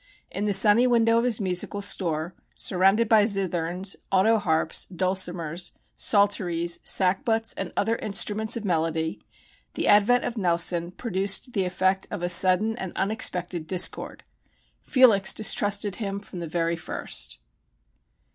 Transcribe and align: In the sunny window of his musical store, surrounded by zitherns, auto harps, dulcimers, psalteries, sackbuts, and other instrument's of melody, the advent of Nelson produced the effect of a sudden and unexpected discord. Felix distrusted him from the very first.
In 0.31 0.45
the 0.45 0.51
sunny 0.53 0.87
window 0.87 1.19
of 1.19 1.25
his 1.25 1.39
musical 1.39 1.79
store, 1.79 2.33
surrounded 2.55 3.07
by 3.07 3.25
zitherns, 3.25 3.95
auto 4.11 4.39
harps, 4.39 4.87
dulcimers, 4.87 5.73
psalteries, 5.95 6.79
sackbuts, 6.83 7.53
and 7.55 7.71
other 7.77 7.97
instrument's 7.97 8.57
of 8.57 8.65
melody, 8.65 9.21
the 9.75 9.87
advent 9.87 10.23
of 10.25 10.39
Nelson 10.39 10.89
produced 10.89 11.53
the 11.53 11.65
effect 11.65 12.07
of 12.09 12.23
a 12.23 12.29
sudden 12.29 12.75
and 12.77 12.93
unexpected 12.95 13.67
discord. 13.67 14.23
Felix 14.81 15.35
distrusted 15.35 15.97
him 15.97 16.19
from 16.19 16.39
the 16.39 16.47
very 16.47 16.75
first. 16.75 17.37